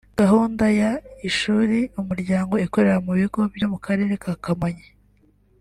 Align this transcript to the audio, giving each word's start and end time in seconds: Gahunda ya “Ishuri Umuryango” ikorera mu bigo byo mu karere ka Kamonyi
Gahunda 0.19 0.65
ya 0.79 0.91
“Ishuri 1.29 1.77
Umuryango” 2.01 2.53
ikorera 2.65 2.97
mu 3.05 3.11
bigo 3.19 3.41
byo 3.55 3.67
mu 3.71 3.77
karere 3.85 4.13
ka 4.23 4.33
Kamonyi 4.43 4.87